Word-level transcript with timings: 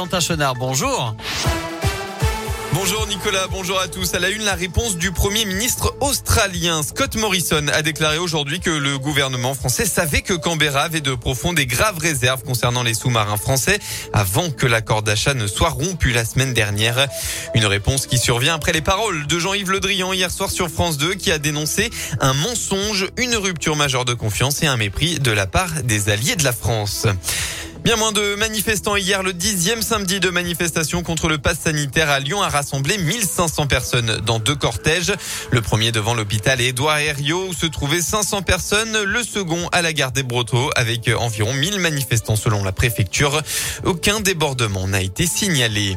Bonjour. 0.00 1.16
Bonjour 2.72 3.08
Nicolas, 3.08 3.48
bonjour 3.50 3.80
à 3.80 3.88
tous. 3.88 4.14
À 4.14 4.20
la 4.20 4.28
une, 4.28 4.44
la 4.44 4.54
réponse 4.54 4.96
du 4.96 5.10
Premier 5.10 5.44
ministre 5.44 5.96
australien 6.00 6.84
Scott 6.84 7.16
Morrison 7.16 7.66
a 7.72 7.82
déclaré 7.82 8.18
aujourd'hui 8.18 8.60
que 8.60 8.70
le 8.70 8.96
gouvernement 8.96 9.54
français 9.54 9.86
savait 9.86 10.22
que 10.22 10.34
Canberra 10.34 10.82
avait 10.82 11.00
de 11.00 11.16
profondes 11.16 11.58
et 11.58 11.66
graves 11.66 11.98
réserves 11.98 12.44
concernant 12.44 12.84
les 12.84 12.94
sous-marins 12.94 13.36
français 13.36 13.80
avant 14.12 14.50
que 14.50 14.68
l'accord 14.68 15.02
d'achat 15.02 15.34
ne 15.34 15.48
soit 15.48 15.70
rompu 15.70 16.12
la 16.12 16.24
semaine 16.24 16.54
dernière. 16.54 17.08
Une 17.56 17.66
réponse 17.66 18.06
qui 18.06 18.18
survient 18.18 18.54
après 18.54 18.70
les 18.70 18.82
paroles 18.82 19.26
de 19.26 19.38
Jean-Yves 19.40 19.72
Le 19.72 19.80
Drian 19.80 20.12
hier 20.12 20.30
soir 20.30 20.52
sur 20.52 20.68
France 20.68 20.96
2 20.96 21.14
qui 21.14 21.32
a 21.32 21.38
dénoncé 21.38 21.90
un 22.20 22.34
mensonge, 22.34 23.08
une 23.16 23.34
rupture 23.34 23.74
majeure 23.74 24.04
de 24.04 24.14
confiance 24.14 24.62
et 24.62 24.68
un 24.68 24.76
mépris 24.76 25.18
de 25.18 25.32
la 25.32 25.48
part 25.48 25.82
des 25.82 26.08
alliés 26.08 26.36
de 26.36 26.44
la 26.44 26.52
France. 26.52 27.08
Bien 27.88 27.96
moins 27.96 28.12
de 28.12 28.34
manifestants 28.34 28.96
hier. 28.96 29.22
Le 29.22 29.32
dixième 29.32 29.80
samedi 29.80 30.20
de 30.20 30.28
manifestation 30.28 31.02
contre 31.02 31.26
le 31.26 31.38
pass 31.38 31.60
sanitaire 31.60 32.10
à 32.10 32.20
Lyon 32.20 32.42
a 32.42 32.50
rassemblé 32.50 32.98
1500 32.98 33.66
personnes 33.66 34.18
dans 34.26 34.38
deux 34.38 34.54
cortèges. 34.54 35.14
Le 35.52 35.62
premier 35.62 35.90
devant 35.90 36.12
l'hôpital 36.12 36.60
Édouard 36.60 36.98
Herriot 36.98 37.46
où 37.48 37.54
se 37.54 37.64
trouvaient 37.64 38.02
500 38.02 38.42
personnes. 38.42 39.04
Le 39.04 39.22
second 39.22 39.68
à 39.72 39.80
la 39.80 39.94
gare 39.94 40.12
des 40.12 40.22
Brotteaux 40.22 40.70
avec 40.76 41.08
environ 41.08 41.54
1000 41.54 41.78
manifestants 41.78 42.36
selon 42.36 42.62
la 42.62 42.72
préfecture. 42.72 43.40
Aucun 43.84 44.20
débordement 44.20 44.86
n'a 44.86 45.00
été 45.00 45.26
signalé. 45.26 45.96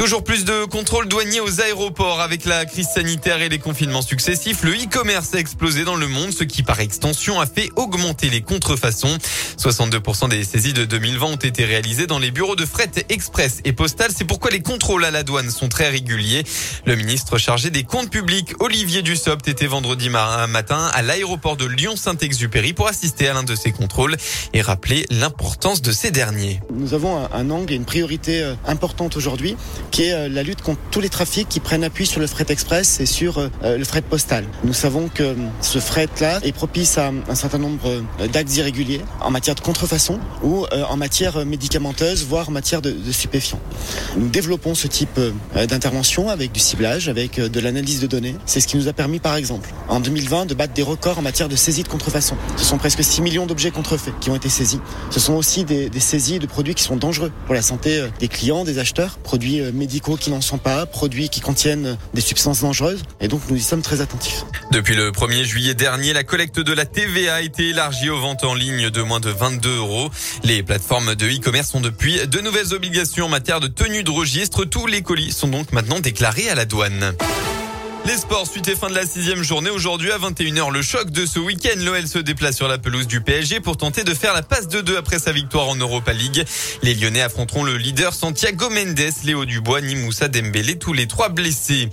Toujours 0.00 0.24
plus 0.24 0.46
de 0.46 0.64
contrôles 0.64 1.08
douaniers 1.08 1.40
aux 1.40 1.60
aéroports 1.60 2.22
avec 2.22 2.46
la 2.46 2.64
crise 2.64 2.88
sanitaire 2.88 3.42
et 3.42 3.50
les 3.50 3.58
confinements 3.58 4.00
successifs. 4.00 4.62
Le 4.62 4.72
e-commerce 4.72 5.34
a 5.34 5.38
explosé 5.38 5.84
dans 5.84 5.94
le 5.94 6.08
monde, 6.08 6.32
ce 6.32 6.42
qui 6.42 6.62
par 6.62 6.80
extension 6.80 7.38
a 7.38 7.44
fait 7.44 7.68
augmenter 7.76 8.30
les 8.30 8.40
contrefaçons. 8.40 9.18
62% 9.58 10.30
des 10.30 10.42
saisies 10.42 10.72
de 10.72 10.86
2020 10.86 11.26
ont 11.26 11.36
été 11.36 11.66
réalisées 11.66 12.06
dans 12.06 12.18
les 12.18 12.30
bureaux 12.30 12.56
de 12.56 12.64
fret 12.64 12.90
express 13.10 13.60
et 13.66 13.74
postal. 13.74 14.10
C'est 14.16 14.24
pourquoi 14.24 14.50
les 14.50 14.62
contrôles 14.62 15.04
à 15.04 15.10
la 15.10 15.22
douane 15.22 15.50
sont 15.50 15.68
très 15.68 15.90
réguliers. 15.90 16.44
Le 16.86 16.96
ministre 16.96 17.36
chargé 17.36 17.68
des 17.68 17.82
comptes 17.82 18.08
publics, 18.08 18.54
Olivier 18.58 19.02
Dussopt, 19.02 19.48
était 19.48 19.66
vendredi 19.66 20.08
matin 20.08 20.88
à 20.94 21.02
l'aéroport 21.02 21.58
de 21.58 21.66
Lyon-Saint-Exupéry 21.66 22.72
pour 22.72 22.88
assister 22.88 23.28
à 23.28 23.34
l'un 23.34 23.42
de 23.42 23.54
ces 23.54 23.70
contrôles 23.70 24.16
et 24.54 24.62
rappeler 24.62 25.04
l'importance 25.10 25.82
de 25.82 25.92
ces 25.92 26.10
derniers. 26.10 26.62
Nous 26.72 26.94
avons 26.94 27.28
un 27.30 27.50
angle 27.50 27.74
et 27.74 27.76
une 27.76 27.84
priorité 27.84 28.42
euh, 28.42 28.54
importante 28.66 29.18
aujourd'hui 29.18 29.58
qui 29.90 30.04
est 30.04 30.12
euh, 30.12 30.28
la 30.28 30.42
lutte 30.42 30.62
contre 30.62 30.80
tous 30.90 31.00
les 31.00 31.08
trafics 31.08 31.48
qui 31.48 31.60
prennent 31.60 31.84
appui 31.84 32.06
sur 32.06 32.20
le 32.20 32.26
fret 32.26 32.46
express 32.48 33.00
et 33.00 33.06
sur 33.06 33.38
euh, 33.38 33.48
le 33.62 33.84
fret 33.84 34.02
postal. 34.02 34.44
Nous 34.64 34.72
savons 34.72 35.08
que 35.08 35.34
ce 35.60 35.78
fret-là 35.78 36.40
est 36.42 36.52
propice 36.52 36.98
à 36.98 37.12
un 37.28 37.34
certain 37.34 37.58
nombre 37.58 38.02
d'actes 38.32 38.56
irréguliers 38.56 39.00
en 39.20 39.30
matière 39.30 39.54
de 39.54 39.60
contrefaçon 39.60 40.18
ou 40.42 40.66
en 40.88 40.96
matière 40.96 41.44
médicamenteuse, 41.44 42.24
voire 42.24 42.48
en 42.48 42.52
matière 42.52 42.82
de, 42.82 42.90
de 42.90 43.12
stupéfiants. 43.12 43.60
Nous 44.16 44.28
développons 44.28 44.74
ce 44.74 44.86
type 44.86 45.18
d'intervention 45.54 46.28
avec 46.28 46.52
du 46.52 46.60
ciblage, 46.60 47.08
avec 47.08 47.40
de 47.40 47.60
l'analyse 47.60 48.00
de 48.00 48.06
données. 48.06 48.36
C'est 48.46 48.60
ce 48.60 48.66
qui 48.66 48.76
nous 48.76 48.88
a 48.88 48.92
permis, 48.92 49.18
par 49.18 49.36
exemple, 49.36 49.70
en 49.88 50.00
2020, 50.00 50.46
de 50.46 50.54
battre 50.54 50.74
des 50.74 50.82
records 50.82 51.18
en 51.18 51.22
matière 51.22 51.48
de 51.48 51.56
saisie 51.56 51.82
de 51.82 51.88
contrefaçon. 51.88 52.36
Ce 52.56 52.64
sont 52.64 52.78
presque 52.78 53.02
6 53.02 53.22
millions 53.22 53.46
d'objets 53.46 53.70
contrefaits 53.70 54.14
qui 54.20 54.30
ont 54.30 54.36
été 54.36 54.48
saisis. 54.48 54.80
Ce 55.10 55.20
sont 55.20 55.34
aussi 55.34 55.64
des, 55.64 55.90
des 55.90 56.00
saisies 56.00 56.38
de 56.38 56.46
produits 56.46 56.74
qui 56.74 56.82
sont 56.82 56.96
dangereux 56.96 57.32
pour 57.46 57.54
la 57.54 57.62
santé 57.62 58.02
des 58.18 58.28
clients, 58.28 58.64
des 58.64 58.78
acheteurs, 58.78 59.18
produits 59.18 59.60
médicaux 59.80 60.16
qui 60.16 60.30
n'en 60.30 60.40
sont 60.40 60.58
pas, 60.58 60.86
produits 60.86 61.28
qui 61.28 61.40
contiennent 61.40 61.96
des 62.14 62.20
substances 62.20 62.60
dangereuses. 62.60 63.02
Et 63.20 63.28
donc 63.28 63.40
nous 63.48 63.56
y 63.56 63.60
sommes 63.60 63.82
très 63.82 64.00
attentifs. 64.00 64.44
Depuis 64.70 64.94
le 64.94 65.10
1er 65.10 65.44
juillet 65.44 65.74
dernier, 65.74 66.12
la 66.12 66.22
collecte 66.22 66.60
de 66.60 66.72
la 66.72 66.84
TVA 66.84 67.36
a 67.36 67.40
été 67.40 67.70
élargie 67.70 68.10
aux 68.10 68.20
ventes 68.20 68.44
en 68.44 68.54
ligne 68.54 68.90
de 68.90 69.02
moins 69.02 69.20
de 69.20 69.30
22 69.30 69.76
euros. 69.78 70.10
Les 70.44 70.62
plateformes 70.62 71.14
de 71.14 71.26
e-commerce 71.26 71.74
ont 71.74 71.80
depuis 71.80 72.26
de 72.26 72.40
nouvelles 72.40 72.74
obligations 72.74 73.26
en 73.26 73.28
matière 73.28 73.60
de 73.60 73.66
tenue 73.66 74.04
de 74.04 74.10
registre. 74.10 74.64
Tous 74.64 74.86
les 74.86 75.02
colis 75.02 75.32
sont 75.32 75.48
donc 75.48 75.72
maintenant 75.72 76.00
déclarés 76.00 76.50
à 76.50 76.54
la 76.54 76.66
douane. 76.66 77.14
Les 78.06 78.16
sports, 78.16 78.46
suite 78.46 78.66
et 78.68 78.74
fin 78.74 78.88
de 78.88 78.94
la 78.94 79.06
sixième 79.06 79.42
journée. 79.42 79.70
Aujourd'hui 79.70 80.10
à 80.10 80.18
21h, 80.18 80.72
le 80.72 80.82
choc 80.82 81.10
de 81.10 81.26
ce 81.26 81.38
week-end. 81.38 81.78
L'OL 81.78 82.08
se 82.08 82.18
déplace 82.18 82.56
sur 82.56 82.66
la 82.66 82.78
pelouse 82.78 83.06
du 83.06 83.20
PSG 83.20 83.60
pour 83.60 83.76
tenter 83.76 84.04
de 84.04 84.14
faire 84.14 84.32
la 84.32 84.42
passe 84.42 84.68
de 84.68 84.80
deux 84.80 84.96
après 84.96 85.18
sa 85.18 85.32
victoire 85.32 85.68
en 85.68 85.76
Europa 85.76 86.12
League. 86.12 86.44
Les 86.82 86.94
Lyonnais 86.94 87.20
affronteront 87.20 87.62
le 87.62 87.76
leader 87.76 88.14
Santiago 88.14 88.68
Mendes, 88.70 89.12
Léo 89.24 89.44
Dubois, 89.44 89.80
Nimoussa 89.80 90.28
Dembélé, 90.28 90.76
tous 90.76 90.92
les 90.92 91.06
trois 91.06 91.28
blessés. 91.28 91.90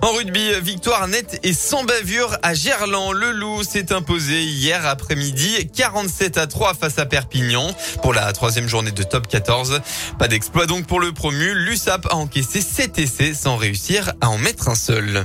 En 0.00 0.12
rugby, 0.12 0.50
victoire 0.60 1.06
nette 1.06 1.38
et 1.44 1.52
sans 1.52 1.84
bavure 1.84 2.36
à 2.42 2.54
Gerland. 2.54 3.12
Le 3.12 3.30
Loup 3.30 3.62
s'est 3.62 3.92
imposé 3.92 4.42
hier 4.42 4.84
après-midi 4.84 5.68
47 5.72 6.38
à 6.38 6.48
3 6.48 6.74
face 6.74 6.98
à 6.98 7.06
Perpignan 7.06 7.72
pour 8.02 8.12
la 8.12 8.32
troisième 8.32 8.68
journée 8.68 8.90
de 8.90 9.02
top 9.04 9.28
14. 9.28 9.80
Pas 10.18 10.26
d'exploit 10.26 10.66
donc 10.66 10.86
pour 10.86 10.98
le 10.98 11.12
promu. 11.12 11.54
L'USAP 11.54 12.06
a 12.06 12.16
encaissé 12.16 12.60
7 12.60 12.98
essais 12.98 13.32
sans 13.32 13.56
réussir 13.56 14.12
à 14.20 14.30
en 14.30 14.38
mettre 14.38 14.68
un 14.68 14.74
seul. 14.74 15.24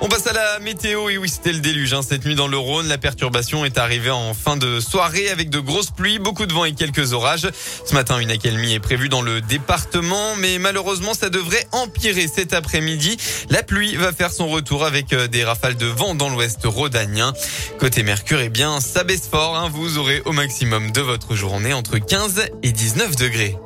On 0.00 0.08
passe 0.08 0.26
à 0.26 0.32
la 0.32 0.58
météo. 0.58 1.08
Et 1.08 1.18
oui, 1.18 1.28
c'était 1.28 1.52
le 1.52 1.60
déluge. 1.60 1.94
Hein. 1.94 2.02
Cette 2.02 2.24
nuit 2.24 2.34
dans 2.34 2.48
le 2.48 2.58
Rhône, 2.58 2.88
la 2.88 2.98
perturbation 2.98 3.64
est 3.64 3.78
arrivée 3.78 4.10
en 4.10 4.34
fin 4.34 4.56
de 4.56 4.80
soirée 4.80 5.30
avec 5.30 5.50
de 5.50 5.58
grosses 5.60 5.90
pluies, 5.90 6.18
beaucoup 6.18 6.46
de 6.46 6.52
vent 6.52 6.64
et 6.64 6.72
quelques 6.72 7.12
orages. 7.12 7.48
Ce 7.84 7.94
matin, 7.94 8.18
une 8.18 8.30
accalmie 8.30 8.74
est 8.74 8.80
prévue 8.80 9.08
dans 9.08 9.22
le 9.22 9.40
département, 9.40 10.36
mais 10.36 10.58
malheureusement, 10.58 11.14
ça 11.14 11.30
devrait 11.30 11.66
empirer 11.72 12.28
cet 12.28 12.52
après-midi. 12.52 13.16
La 13.50 13.62
pluie 13.62 13.96
va 13.96 14.12
faire 14.12 14.32
son 14.32 14.48
retour 14.48 14.84
avec 14.84 15.12
euh, 15.12 15.28
des 15.28 15.44
rafales 15.44 15.76
de 15.76 15.86
vent 15.86 16.14
dans 16.14 16.28
l'ouest 16.28 16.60
rhodanien. 16.64 17.32
Côté 17.78 18.02
Mercure, 18.02 18.40
eh 18.40 18.48
bien, 18.48 18.80
ça 18.80 19.04
baisse 19.04 19.28
fort. 19.30 19.56
Hein. 19.56 19.70
Vous 19.72 19.98
aurez 19.98 20.22
au 20.24 20.32
maximum 20.32 20.90
de 20.92 21.00
votre 21.00 21.34
journée 21.34 21.72
entre 21.72 21.98
15 21.98 22.42
et 22.62 22.72
19 22.72 23.16
degrés. 23.16 23.56